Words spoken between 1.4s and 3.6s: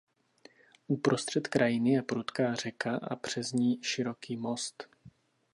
krajiny je prudká řeka a přes